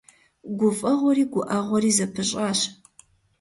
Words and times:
ГуфӀэгъуэри 0.57 1.25
гуӀэгъуэри 1.31 1.91
зэпыщӀащ. 1.97 2.59